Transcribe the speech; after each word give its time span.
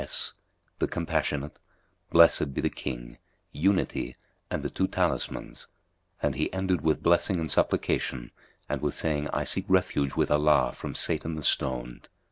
S.;" 0.03 0.33
"The 0.79 0.87
Compassionate," 0.87 1.59
"Blessed 2.09 2.55
be 2.55 2.61
the 2.61 2.71
King," 2.71 3.19
"Unity" 3.51 4.15
and 4.49 4.63
"The 4.63 4.71
two 4.71 4.87
Talismans''[FN#237]; 4.87 5.67
and 6.23 6.33
he 6.33 6.51
ended 6.51 6.81
with 6.81 7.03
blessing 7.03 7.39
and 7.39 7.51
supplication 7.51 8.31
and 8.67 8.81
with 8.81 8.95
saying, 8.95 9.27
"I 9.31 9.43
seek 9.43 9.65
refuge 9.67 10.15
with 10.15 10.31
Allah 10.31 10.73
from 10.73 10.95
Satan 10.95 11.35
the 11.35 11.43
stoned." 11.43 12.09